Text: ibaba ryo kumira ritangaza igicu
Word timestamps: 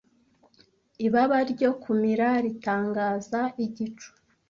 ibaba 1.05 1.37
ryo 1.51 1.71
kumira 1.81 2.27
ritangaza 2.43 3.41
igicu 3.65 4.09